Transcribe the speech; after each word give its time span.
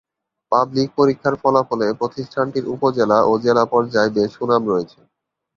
Public 0.51 0.89
পরীক্ষার 0.97 1.35
ফলাফলে 1.41 1.87
প্রতিষ্ঠানটির 1.99 2.65
উপজেলা 2.75 3.17
ও 3.23 3.31
জেলা 3.45 3.63
পর্যায় 3.73 4.09
বেশ 4.15 4.29
সুনাম 4.35 4.63
রয়েছে। 4.67 4.99